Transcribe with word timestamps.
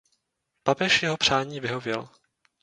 Papež 0.63 1.03
jeho 1.03 1.17
přání 1.17 1.59
vyhověl. 1.59 2.09